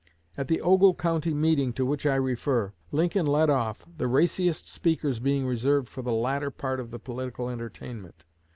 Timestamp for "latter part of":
6.11-6.89